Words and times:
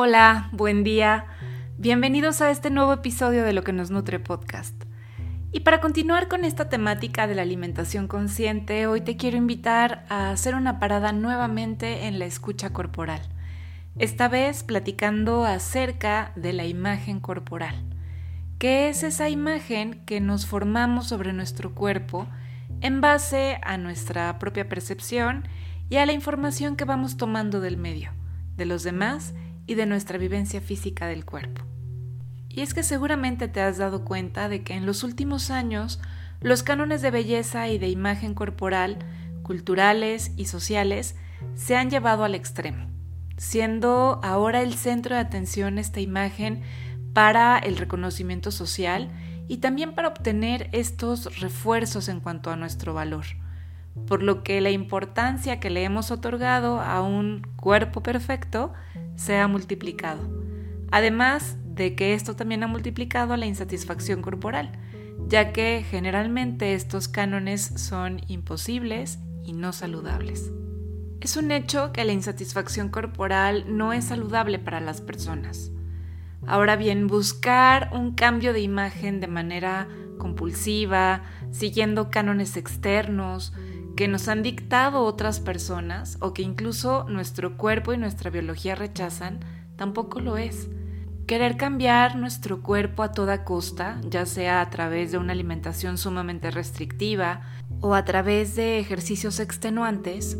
Hola, 0.00 0.48
buen 0.52 0.84
día. 0.84 1.26
Bienvenidos 1.76 2.40
a 2.40 2.52
este 2.52 2.70
nuevo 2.70 2.92
episodio 2.92 3.42
de 3.42 3.52
Lo 3.52 3.64
que 3.64 3.72
nos 3.72 3.90
nutre 3.90 4.20
podcast. 4.20 4.84
Y 5.50 5.60
para 5.60 5.80
continuar 5.80 6.28
con 6.28 6.44
esta 6.44 6.68
temática 6.68 7.26
de 7.26 7.34
la 7.34 7.42
alimentación 7.42 8.06
consciente, 8.06 8.86
hoy 8.86 9.00
te 9.00 9.16
quiero 9.16 9.36
invitar 9.36 10.06
a 10.08 10.30
hacer 10.30 10.54
una 10.54 10.78
parada 10.78 11.10
nuevamente 11.10 12.06
en 12.06 12.20
la 12.20 12.26
escucha 12.26 12.72
corporal. 12.72 13.22
Esta 13.98 14.28
vez 14.28 14.62
platicando 14.62 15.44
acerca 15.44 16.30
de 16.36 16.52
la 16.52 16.64
imagen 16.64 17.18
corporal. 17.18 17.74
¿Qué 18.60 18.88
es 18.90 19.02
esa 19.02 19.28
imagen 19.28 20.04
que 20.06 20.20
nos 20.20 20.46
formamos 20.46 21.08
sobre 21.08 21.32
nuestro 21.32 21.74
cuerpo 21.74 22.28
en 22.82 23.00
base 23.00 23.58
a 23.64 23.76
nuestra 23.78 24.38
propia 24.38 24.68
percepción 24.68 25.48
y 25.90 25.96
a 25.96 26.06
la 26.06 26.12
información 26.12 26.76
que 26.76 26.84
vamos 26.84 27.16
tomando 27.16 27.60
del 27.60 27.76
medio, 27.76 28.12
de 28.56 28.64
los 28.64 28.84
demás 28.84 29.34
y 29.68 29.74
de 29.74 29.86
nuestra 29.86 30.18
vivencia 30.18 30.60
física 30.60 31.06
del 31.06 31.24
cuerpo. 31.24 31.62
Y 32.48 32.62
es 32.62 32.74
que 32.74 32.82
seguramente 32.82 33.46
te 33.46 33.60
has 33.60 33.78
dado 33.78 34.04
cuenta 34.04 34.48
de 34.48 34.64
que 34.64 34.74
en 34.74 34.86
los 34.86 35.04
últimos 35.04 35.50
años 35.52 36.00
los 36.40 36.64
cánones 36.64 37.02
de 37.02 37.12
belleza 37.12 37.68
y 37.68 37.78
de 37.78 37.88
imagen 37.88 38.34
corporal, 38.34 38.98
culturales 39.42 40.32
y 40.36 40.46
sociales, 40.46 41.14
se 41.54 41.76
han 41.76 41.90
llevado 41.90 42.24
al 42.24 42.34
extremo, 42.34 42.86
siendo 43.36 44.20
ahora 44.24 44.62
el 44.62 44.74
centro 44.74 45.14
de 45.14 45.20
atención 45.20 45.78
esta 45.78 46.00
imagen 46.00 46.62
para 47.12 47.58
el 47.58 47.76
reconocimiento 47.76 48.50
social 48.50 49.10
y 49.48 49.58
también 49.58 49.94
para 49.94 50.08
obtener 50.08 50.70
estos 50.72 51.40
refuerzos 51.40 52.08
en 52.08 52.20
cuanto 52.20 52.50
a 52.50 52.56
nuestro 52.56 52.94
valor 52.94 53.26
por 54.06 54.22
lo 54.22 54.42
que 54.42 54.60
la 54.60 54.70
importancia 54.70 55.60
que 55.60 55.70
le 55.70 55.84
hemos 55.84 56.10
otorgado 56.10 56.80
a 56.80 57.02
un 57.02 57.46
cuerpo 57.56 58.02
perfecto 58.02 58.72
se 59.16 59.36
ha 59.36 59.48
multiplicado. 59.48 60.28
Además 60.90 61.56
de 61.64 61.94
que 61.94 62.14
esto 62.14 62.34
también 62.34 62.62
ha 62.62 62.66
multiplicado 62.66 63.36
la 63.36 63.46
insatisfacción 63.46 64.22
corporal, 64.22 64.72
ya 65.26 65.52
que 65.52 65.84
generalmente 65.88 66.74
estos 66.74 67.08
cánones 67.08 67.62
son 67.76 68.20
imposibles 68.28 69.18
y 69.44 69.52
no 69.52 69.72
saludables. 69.72 70.50
Es 71.20 71.36
un 71.36 71.50
hecho 71.50 71.92
que 71.92 72.04
la 72.04 72.12
insatisfacción 72.12 72.88
corporal 72.90 73.64
no 73.68 73.92
es 73.92 74.04
saludable 74.04 74.58
para 74.58 74.80
las 74.80 75.00
personas. 75.00 75.72
Ahora 76.46 76.76
bien, 76.76 77.08
buscar 77.08 77.90
un 77.92 78.14
cambio 78.14 78.52
de 78.52 78.60
imagen 78.60 79.20
de 79.20 79.26
manera 79.26 79.88
compulsiva, 80.18 81.22
siguiendo 81.50 82.10
cánones 82.10 82.56
externos, 82.56 83.52
que 83.98 84.06
nos 84.06 84.28
han 84.28 84.44
dictado 84.44 85.02
otras 85.02 85.40
personas 85.40 86.18
o 86.20 86.32
que 86.32 86.42
incluso 86.42 87.04
nuestro 87.08 87.56
cuerpo 87.56 87.92
y 87.92 87.98
nuestra 87.98 88.30
biología 88.30 88.76
rechazan, 88.76 89.40
tampoco 89.74 90.20
lo 90.20 90.36
es. 90.36 90.68
Querer 91.26 91.56
cambiar 91.56 92.14
nuestro 92.14 92.62
cuerpo 92.62 93.02
a 93.02 93.10
toda 93.10 93.42
costa, 93.42 94.00
ya 94.08 94.24
sea 94.24 94.60
a 94.60 94.70
través 94.70 95.10
de 95.10 95.18
una 95.18 95.32
alimentación 95.32 95.98
sumamente 95.98 96.52
restrictiva 96.52 97.40
o 97.80 97.96
a 97.96 98.04
través 98.04 98.54
de 98.54 98.78
ejercicios 98.78 99.40
extenuantes, 99.40 100.38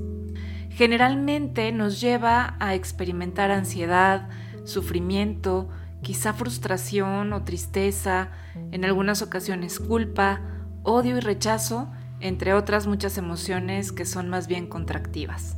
generalmente 0.71 1.73
nos 1.73 2.01
lleva 2.01 2.55
a 2.61 2.77
experimentar 2.77 3.51
ansiedad, 3.51 4.29
sufrimiento, 4.63 5.69
quizá 6.01 6.33
frustración 6.33 7.33
o 7.33 7.43
tristeza, 7.43 8.29
en 8.71 8.85
algunas 8.85 9.21
ocasiones 9.21 9.81
culpa, 9.81 10.43
odio 10.85 11.17
y 11.17 11.21
rechazo, 11.21 11.91
entre 12.21 12.55
otras 12.55 12.87
muchas 12.87 13.19
emociones 13.19 13.93
que 13.93 14.05
son 14.05 14.29
más 14.29 14.49
bien 14.49 14.67
contractivas. 14.67 15.57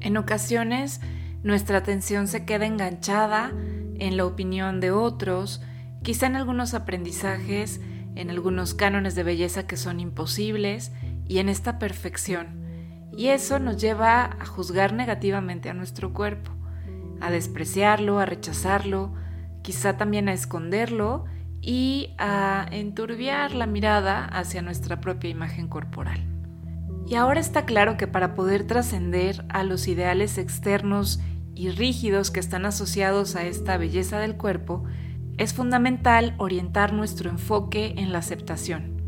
En 0.00 0.16
ocasiones, 0.16 1.00
nuestra 1.42 1.78
atención 1.78 2.26
se 2.26 2.44
queda 2.44 2.66
enganchada 2.66 3.52
en 3.98 4.16
la 4.16 4.24
opinión 4.24 4.80
de 4.80 4.90
otros, 4.90 5.62
quizá 6.02 6.26
en 6.26 6.36
algunos 6.36 6.74
aprendizajes, 6.74 7.80
en 8.14 8.30
algunos 8.30 8.74
cánones 8.74 9.14
de 9.14 9.22
belleza 9.22 9.66
que 9.66 9.76
son 9.76 10.00
imposibles 10.00 10.92
y 11.28 11.38
en 11.38 11.48
esta 11.48 11.78
perfección. 11.78 12.60
Y 13.16 13.28
eso 13.28 13.58
nos 13.58 13.76
lleva 13.76 14.24
a 14.24 14.46
juzgar 14.46 14.92
negativamente 14.92 15.68
a 15.68 15.74
nuestro 15.74 16.12
cuerpo, 16.12 16.52
a 17.20 17.30
despreciarlo, 17.30 18.18
a 18.18 18.26
rechazarlo, 18.26 19.14
quizá 19.62 19.96
también 19.96 20.28
a 20.28 20.32
esconderlo 20.32 21.26
y 21.62 22.14
a 22.18 22.66
enturbiar 22.70 23.54
la 23.54 23.66
mirada 23.66 24.24
hacia 24.24 24.62
nuestra 24.62 25.00
propia 25.00 25.30
imagen 25.30 25.68
corporal. 25.68 26.20
Y 27.06 27.16
ahora 27.16 27.40
está 27.40 27.64
claro 27.64 27.96
que 27.96 28.06
para 28.06 28.34
poder 28.34 28.66
trascender 28.66 29.44
a 29.48 29.64
los 29.64 29.88
ideales 29.88 30.38
externos 30.38 31.20
y 31.54 31.70
rígidos 31.70 32.30
que 32.30 32.40
están 32.40 32.64
asociados 32.64 33.36
a 33.36 33.44
esta 33.44 33.76
belleza 33.76 34.18
del 34.18 34.36
cuerpo, 34.36 34.84
es 35.36 35.52
fundamental 35.52 36.34
orientar 36.38 36.92
nuestro 36.92 37.30
enfoque 37.30 37.94
en 37.96 38.12
la 38.12 38.18
aceptación, 38.18 39.02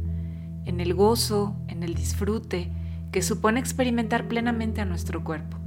en 0.64 0.80
el 0.80 0.94
gozo, 0.94 1.56
en 1.68 1.82
el 1.82 1.94
disfrute 1.94 2.72
que 3.12 3.22
supone 3.22 3.60
experimentar 3.60 4.28
plenamente 4.28 4.80
a 4.80 4.84
nuestro 4.84 5.22
cuerpo, 5.22 5.58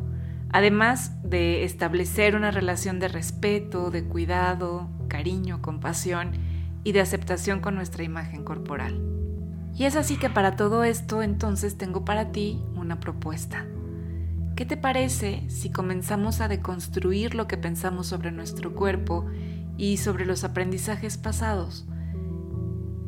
además 0.50 1.12
de 1.24 1.64
establecer 1.64 2.36
una 2.36 2.52
relación 2.52 3.00
de 3.00 3.08
respeto, 3.08 3.92
de 3.92 4.04
cuidado, 4.04 4.90
cariño, 5.08 5.62
compasión 5.62 6.34
y 6.86 6.94
de 6.94 7.02
aceptación 7.02 7.60
con 7.60 7.76
nuestra 7.76 8.04
imagen 8.04 8.46
corporal. 8.46 9.02
Y 9.76 9.84
es 9.84 9.98
así 9.98 10.18
que 10.18 10.30
para 10.30 10.56
todo 10.56 10.86
esto 10.86 11.22
entonces 11.22 11.78
tengo 11.78 12.06
para 12.06 12.32
ti 12.32 12.64
una 12.76 13.02
propuesta. 13.02 13.66
¿Qué 14.56 14.66
te 14.66 14.78
parece 14.78 15.44
si 15.50 15.70
comenzamos 15.70 16.40
a 16.40 16.48
deconstruir 16.48 17.36
lo 17.36 17.48
que 17.48 17.58
pensamos 17.58 18.08
sobre 18.08 18.32
nuestro 18.32 18.74
cuerpo 18.74 19.26
y 19.78 19.98
sobre 19.98 20.26
los 20.26 20.46
aprendizajes 20.46 21.18
pasados? 21.18 21.86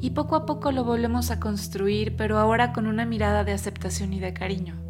Y 0.01 0.09
poco 0.09 0.35
a 0.35 0.45
poco 0.45 0.71
lo 0.71 0.83
volvemos 0.83 1.31
a 1.31 1.39
construir, 1.39 2.17
pero 2.17 2.37
ahora 2.39 2.73
con 2.73 2.87
una 2.87 3.05
mirada 3.05 3.43
de 3.43 3.53
aceptación 3.53 4.11
y 4.11 4.19
de 4.19 4.33
cariño. 4.33 4.86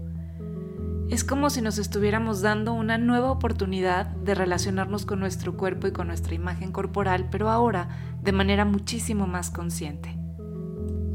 Es 1.10 1.24
como 1.24 1.50
si 1.50 1.62
nos 1.62 1.78
estuviéramos 1.78 2.42
dando 2.42 2.74
una 2.74 2.98
nueva 2.98 3.32
oportunidad 3.32 4.08
de 4.08 4.36
relacionarnos 4.36 5.06
con 5.06 5.22
nuestro 5.22 5.56
cuerpo 5.56 5.88
y 5.88 5.94
con 5.94 6.08
nuestra 6.08 6.36
imagen 6.36 6.74
corporal, 6.74 7.30
pero 7.32 7.50
ahora 7.50 7.88
de 8.22 8.34
manera 8.34 8.66
muchísimo 8.66 9.26
más 9.26 9.50
consciente. 9.50 10.18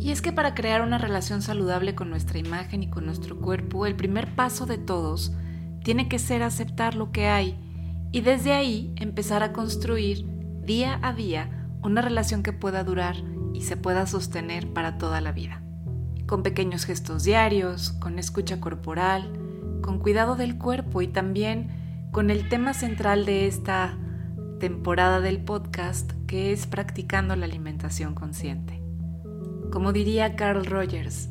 Y 0.01 0.11
es 0.11 0.23
que 0.23 0.33
para 0.33 0.55
crear 0.55 0.81
una 0.81 0.97
relación 0.97 1.43
saludable 1.43 1.95
con 1.95 2.09
nuestra 2.09 2.39
imagen 2.39 2.83
y 2.83 2.89
con 2.89 3.05
nuestro 3.05 3.39
cuerpo, 3.39 3.85
el 3.85 3.95
primer 3.95 4.35
paso 4.35 4.65
de 4.65 4.79
todos 4.79 5.35
tiene 5.85 6.09
que 6.09 6.19
ser 6.19 6.43
aceptar 6.43 6.95
lo 6.95 7.13
que 7.13 7.27
hay 7.29 7.59
y 8.13 8.23
desde 8.23 8.55
ahí 8.55 8.95
empezar 8.97 9.43
a 9.43 9.53
construir 9.53 10.25
día 10.63 10.99
a 11.03 11.13
día 11.13 11.69
una 11.83 12.01
relación 12.01 12.43
que 12.43 12.55
pueda 12.55 12.83
durar 12.83 13.17
y 13.53 13.61
se 13.61 13.77
pueda 13.77 14.07
sostener 14.07 14.73
para 14.73 14.97
toda 14.97 15.21
la 15.21 15.33
vida. 15.33 15.63
Con 16.27 16.43
pequeños 16.43 16.87
gestos 16.87 17.25
diarios, 17.25 17.93
con 17.93 18.19
escucha 18.19 18.59
corporal, 18.59 19.42
con 19.83 19.99
cuidado 19.99 20.37
del 20.37 20.57
cuerpo 20.57 21.03
y 21.03 21.09
también 21.09 22.09
con 22.13 22.31
el 22.31 22.49
tema 22.49 22.73
central 22.73 23.27
de 23.27 23.47
esta 23.47 23.99
temporada 24.61 25.21
del 25.21 25.43
podcast 25.43 26.13
que 26.27 26.53
es 26.53 26.67
practicando 26.67 27.37
la 27.37 27.45
alimentación 27.45 28.15
consciente. 28.15 28.81
Como 29.71 29.93
diría 29.93 30.37
Carl 30.37 30.65
Rogers, 30.65 31.29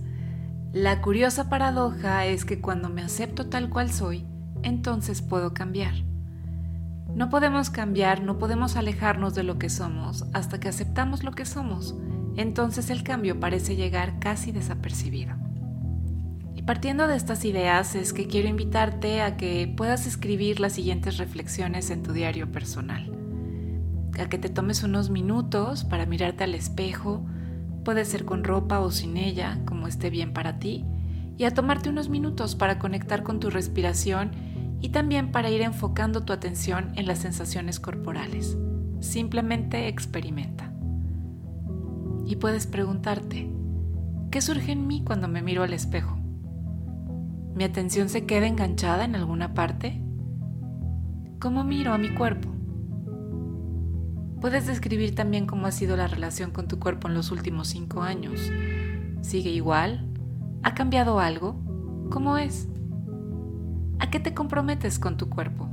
la 0.73 1.01
curiosa 1.01 1.49
paradoja 1.49 2.25
es 2.25 2.45
que 2.45 2.61
cuando 2.61 2.89
me 2.89 3.01
acepto 3.01 3.47
tal 3.47 3.69
cual 3.69 3.91
soy, 3.91 4.25
entonces 4.63 5.21
puedo 5.21 5.53
cambiar. 5.53 5.93
No 7.15 7.29
podemos 7.29 7.69
cambiar, 7.69 8.21
no 8.21 8.37
podemos 8.37 8.77
alejarnos 8.77 9.35
de 9.35 9.43
lo 9.43 9.59
que 9.59 9.69
somos 9.69 10.25
hasta 10.33 10.59
que 10.59 10.69
aceptamos 10.69 11.23
lo 11.23 11.31
que 11.33 11.45
somos. 11.45 11.95
Entonces 12.37 12.89
el 12.89 13.03
cambio 13.03 13.39
parece 13.39 13.75
llegar 13.75 14.19
casi 14.19 14.51
desapercibido. 14.51 15.40
Partiendo 16.65 17.07
de 17.07 17.15
estas 17.15 17.43
ideas 17.43 17.95
es 17.95 18.13
que 18.13 18.27
quiero 18.27 18.47
invitarte 18.47 19.21
a 19.21 19.35
que 19.35 19.71
puedas 19.75 20.05
escribir 20.05 20.59
las 20.59 20.73
siguientes 20.73 21.17
reflexiones 21.17 21.89
en 21.89 22.03
tu 22.03 22.13
diario 22.13 22.51
personal. 22.51 23.11
A 24.19 24.29
que 24.29 24.37
te 24.37 24.49
tomes 24.49 24.83
unos 24.83 25.09
minutos 25.09 25.83
para 25.83 26.05
mirarte 26.05 26.43
al 26.43 26.53
espejo, 26.53 27.25
puede 27.83 28.05
ser 28.05 28.25
con 28.25 28.43
ropa 28.43 28.79
o 28.79 28.91
sin 28.91 29.17
ella, 29.17 29.59
como 29.65 29.87
esté 29.87 30.11
bien 30.11 30.33
para 30.33 30.59
ti, 30.59 30.85
y 31.35 31.45
a 31.45 31.53
tomarte 31.53 31.89
unos 31.89 32.09
minutos 32.09 32.55
para 32.55 32.77
conectar 32.77 33.23
con 33.23 33.39
tu 33.39 33.49
respiración 33.49 34.31
y 34.81 34.89
también 34.89 35.31
para 35.31 35.49
ir 35.49 35.61
enfocando 35.61 36.25
tu 36.25 36.31
atención 36.31 36.91
en 36.95 37.07
las 37.07 37.19
sensaciones 37.19 37.79
corporales. 37.79 38.55
Simplemente 38.99 39.87
experimenta. 39.87 40.71
Y 42.27 42.35
puedes 42.35 42.67
preguntarte, 42.67 43.49
¿qué 44.29 44.41
surge 44.41 44.73
en 44.73 44.85
mí 44.85 45.03
cuando 45.03 45.27
me 45.27 45.41
miro 45.41 45.63
al 45.63 45.73
espejo? 45.73 46.20
¿Mi 47.55 47.63
atención 47.63 48.09
se 48.09 48.25
queda 48.25 48.47
enganchada 48.47 49.05
en 49.05 49.15
alguna 49.15 49.53
parte? 49.53 50.01
¿Cómo 51.39 51.63
miro 51.63 51.93
a 51.93 51.97
mi 51.97 52.13
cuerpo? 52.13 52.49
Puedes 54.39 54.67
describir 54.67 55.13
también 55.15 55.45
cómo 55.45 55.67
ha 55.67 55.71
sido 55.71 55.95
la 55.97 56.07
relación 56.07 56.51
con 56.51 56.67
tu 56.67 56.79
cuerpo 56.79 57.07
en 57.07 57.13
los 57.13 57.31
últimos 57.31 57.67
cinco 57.67 58.01
años. 58.01 58.51
¿Sigue 59.21 59.51
igual? 59.51 60.07
¿Ha 60.63 60.73
cambiado 60.73 61.19
algo? 61.19 61.61
¿Cómo 62.09 62.37
es? 62.37 62.67
¿A 63.99 64.09
qué 64.09 64.19
te 64.19 64.33
comprometes 64.33 64.97
con 64.97 65.17
tu 65.17 65.29
cuerpo? 65.29 65.71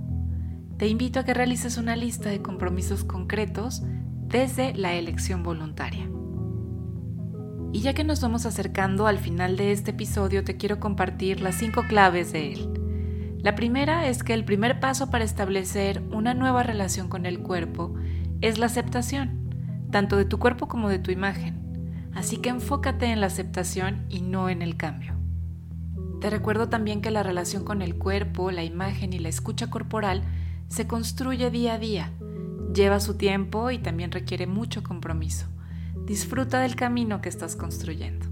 te 0.79 0.87
invito 0.87 1.19
a 1.19 1.25
que 1.25 1.35
realices 1.35 1.77
una 1.77 1.97
lista 1.97 2.31
de 2.31 2.41
compromisos 2.41 3.03
concretos 3.03 3.83
desde 4.29 4.75
la 4.75 4.95
elección 4.95 5.43
voluntaria. 5.43 6.09
Y 7.73 7.81
ya 7.81 7.93
que 7.93 8.05
nos 8.05 8.21
vamos 8.23 8.47
acercando 8.47 9.07
al 9.07 9.19
final 9.19 9.57
de 9.57 9.73
este 9.73 9.91
episodio, 9.91 10.43
te 10.43 10.57
quiero 10.57 10.81
compartir 10.81 11.41
las 11.41 11.57
cinco 11.57 11.85
claves 11.87 12.33
de 12.33 12.53
él. 12.53 12.79
La 13.41 13.55
primera 13.55 14.09
es 14.09 14.23
que 14.23 14.35
el 14.35 14.45
primer 14.45 14.81
paso 14.81 15.11
para 15.11 15.25
establecer 15.25 16.03
una 16.11 16.35
nueva 16.35 16.63
relación 16.63 17.09
con 17.09 17.27
el 17.27 17.41
cuerpo 17.41 17.95
es 18.41 18.59
la 18.59 18.67
aceptación, 18.67 19.51
tanto 19.91 20.17
de 20.17 20.25
tu 20.25 20.39
cuerpo 20.39 20.67
como 20.67 20.89
de 20.89 20.99
tu 20.99 21.11
imagen. 21.11 22.11
Así 22.15 22.39
que 22.39 22.49
enfócate 22.49 23.07
en 23.07 23.21
la 23.21 23.27
aceptación 23.27 24.07
y 24.09 24.23
no 24.23 24.49
en 24.49 24.63
el 24.63 24.77
cambio. 24.77 25.15
Te 26.21 26.31
recuerdo 26.31 26.69
también 26.69 27.01
que 27.01 27.13
la 27.13 27.23
relación 27.23 27.65
con 27.65 27.81
el 27.81 27.97
cuerpo, 27.97 28.51
la 28.51 28.65
imagen 28.65 29.13
y 29.13 29.19
la 29.19 29.29
escucha 29.29 29.71
corporal 29.71 30.23
se 30.69 30.87
construye 30.87 31.51
día 31.51 31.75
a 31.75 31.79
día. 31.79 32.13
Lleva 32.75 32.99
su 32.99 33.17
tiempo 33.17 33.71
y 33.71 33.79
también 33.79 34.11
requiere 34.11 34.47
mucho 34.47 34.83
compromiso. 34.83 35.47
Disfruta 36.09 36.61
del 36.61 36.75
camino 36.75 37.21
que 37.21 37.29
estás 37.29 37.55
construyendo. 37.55 38.25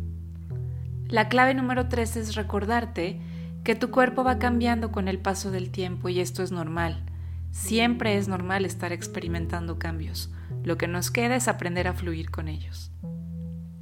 La 1.09 1.29
clave 1.29 1.53
número 1.53 1.89
3 1.89 2.17
es 2.17 2.35
recordarte 2.35 3.21
que 3.65 3.75
tu 3.75 3.91
cuerpo 3.91 4.25
va 4.25 4.39
cambiando 4.39 4.91
con 4.91 5.09
el 5.09 5.19
paso 5.19 5.51
del 5.51 5.71
tiempo 5.71 6.09
y 6.09 6.21
esto 6.21 6.43
es 6.43 6.53
normal. 6.53 7.05
Siempre 7.51 8.17
es 8.17 8.29
normal 8.29 8.65
estar 8.65 8.93
experimentando 8.95 9.79
cambios. 9.79 10.33
Lo 10.65 10.79
que 10.79 10.89
nos 10.89 11.11
queda 11.11 11.37
es 11.37 11.49
aprender 11.49 11.87
a 11.87 11.93
fluir 11.93 12.31
con 12.31 12.49
ellos. 12.49 12.93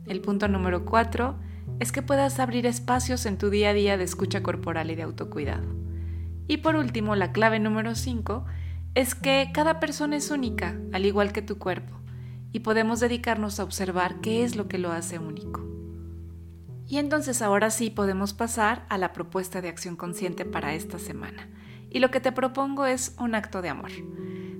El 0.06 0.20
punto 0.20 0.48
número 0.48 0.84
4 0.84 1.38
es 1.78 1.92
que 1.92 2.02
puedas 2.02 2.40
abrir 2.40 2.66
espacios 2.66 3.26
en 3.26 3.38
tu 3.38 3.48
día 3.48 3.70
a 3.70 3.74
día 3.74 3.96
de 3.96 4.02
escucha 4.02 4.42
corporal 4.42 4.90
y 4.90 4.96
de 4.96 5.02
autocuidado. 5.02 5.68
Y 6.48 6.56
por 6.56 6.74
último, 6.74 7.14
la 7.14 7.30
clave 7.30 7.60
número 7.60 7.94
5 7.94 8.44
es 8.96 9.14
que 9.14 9.50
cada 9.54 9.78
persona 9.78 10.16
es 10.16 10.32
única, 10.32 10.76
al 10.92 11.06
igual 11.06 11.32
que 11.32 11.42
tu 11.42 11.58
cuerpo, 11.58 12.00
y 12.54 12.60
podemos 12.60 13.00
dedicarnos 13.00 13.58
a 13.58 13.64
observar 13.64 14.20
qué 14.20 14.44
es 14.44 14.54
lo 14.54 14.68
que 14.68 14.78
lo 14.78 14.92
hace 14.92 15.18
único. 15.18 15.60
Y 16.86 16.98
entonces 16.98 17.42
ahora 17.42 17.68
sí 17.70 17.90
podemos 17.90 18.32
pasar 18.32 18.86
a 18.88 18.96
la 18.96 19.12
propuesta 19.12 19.60
de 19.60 19.68
acción 19.68 19.96
consciente 19.96 20.44
para 20.44 20.72
esta 20.72 21.00
semana. 21.00 21.48
Y 21.90 21.98
lo 21.98 22.12
que 22.12 22.20
te 22.20 22.30
propongo 22.30 22.86
es 22.86 23.16
un 23.18 23.34
acto 23.34 23.60
de 23.60 23.70
amor. 23.70 23.90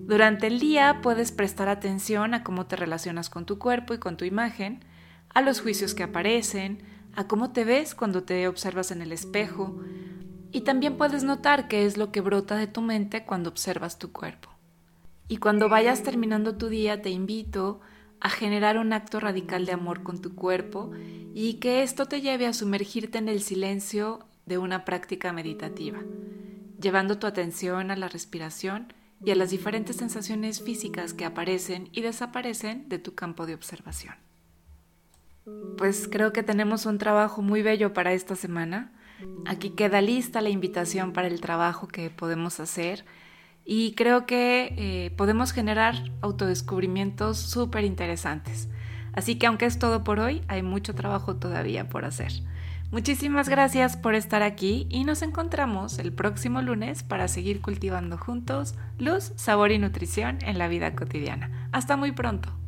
Durante 0.08 0.48
el 0.48 0.58
día 0.58 0.98
puedes 1.02 1.30
prestar 1.30 1.68
atención 1.68 2.34
a 2.34 2.42
cómo 2.42 2.66
te 2.66 2.74
relacionas 2.74 3.30
con 3.30 3.46
tu 3.46 3.60
cuerpo 3.60 3.94
y 3.94 3.98
con 3.98 4.16
tu 4.16 4.24
imagen, 4.24 4.84
a 5.28 5.40
los 5.40 5.60
juicios 5.60 5.94
que 5.94 6.02
aparecen, 6.02 6.82
a 7.14 7.28
cómo 7.28 7.52
te 7.52 7.64
ves 7.64 7.94
cuando 7.94 8.24
te 8.24 8.48
observas 8.48 8.90
en 8.90 9.02
el 9.02 9.12
espejo, 9.12 9.78
y 10.50 10.62
también 10.62 10.96
puedes 10.96 11.22
notar 11.22 11.68
qué 11.68 11.86
es 11.86 11.96
lo 11.96 12.10
que 12.10 12.22
brota 12.22 12.56
de 12.56 12.66
tu 12.66 12.80
mente 12.80 13.24
cuando 13.24 13.50
observas 13.50 14.00
tu 14.00 14.10
cuerpo. 14.10 14.53
Y 15.28 15.38
cuando 15.38 15.68
vayas 15.68 16.02
terminando 16.02 16.56
tu 16.56 16.68
día 16.68 17.02
te 17.02 17.10
invito 17.10 17.80
a 18.20 18.30
generar 18.30 18.78
un 18.78 18.92
acto 18.92 19.20
radical 19.20 19.66
de 19.66 19.72
amor 19.72 20.02
con 20.02 20.20
tu 20.20 20.34
cuerpo 20.34 20.92
y 21.34 21.54
que 21.54 21.82
esto 21.82 22.06
te 22.06 22.20
lleve 22.20 22.46
a 22.46 22.52
sumergirte 22.52 23.18
en 23.18 23.28
el 23.28 23.42
silencio 23.42 24.26
de 24.46 24.58
una 24.58 24.84
práctica 24.84 25.32
meditativa, 25.32 26.00
llevando 26.80 27.18
tu 27.18 27.26
atención 27.26 27.90
a 27.90 27.96
la 27.96 28.08
respiración 28.08 28.92
y 29.24 29.30
a 29.30 29.34
las 29.34 29.50
diferentes 29.50 29.96
sensaciones 29.96 30.62
físicas 30.62 31.14
que 31.14 31.24
aparecen 31.24 31.88
y 31.92 32.02
desaparecen 32.02 32.88
de 32.88 32.98
tu 32.98 33.14
campo 33.14 33.46
de 33.46 33.54
observación. 33.54 34.14
Pues 35.76 36.08
creo 36.10 36.32
que 36.32 36.42
tenemos 36.42 36.86
un 36.86 36.98
trabajo 36.98 37.42
muy 37.42 37.62
bello 37.62 37.92
para 37.92 38.12
esta 38.12 38.36
semana. 38.36 38.92
Aquí 39.46 39.70
queda 39.70 40.00
lista 40.00 40.40
la 40.40 40.50
invitación 40.50 41.12
para 41.12 41.28
el 41.28 41.40
trabajo 41.40 41.88
que 41.88 42.10
podemos 42.10 42.60
hacer 42.60 43.04
y 43.64 43.92
creo 43.92 44.26
que 44.26 44.74
eh, 44.76 45.10
podemos 45.16 45.52
generar 45.52 45.94
autodescubrimientos 46.20 47.38
súper 47.38 47.84
interesantes. 47.84 48.68
Así 49.12 49.36
que 49.36 49.46
aunque 49.46 49.66
es 49.66 49.78
todo 49.78 50.04
por 50.04 50.18
hoy, 50.20 50.42
hay 50.48 50.62
mucho 50.62 50.94
trabajo 50.94 51.36
todavía 51.36 51.88
por 51.88 52.04
hacer. 52.04 52.32
Muchísimas 52.90 53.48
gracias 53.48 53.96
por 53.96 54.14
estar 54.14 54.42
aquí 54.42 54.86
y 54.88 55.04
nos 55.04 55.22
encontramos 55.22 55.98
el 55.98 56.12
próximo 56.12 56.62
lunes 56.62 57.02
para 57.02 57.26
seguir 57.26 57.60
cultivando 57.60 58.18
juntos 58.18 58.74
luz, 58.98 59.32
sabor 59.36 59.72
y 59.72 59.78
nutrición 59.78 60.38
en 60.42 60.58
la 60.58 60.68
vida 60.68 60.94
cotidiana. 60.94 61.68
Hasta 61.72 61.96
muy 61.96 62.12
pronto. 62.12 62.63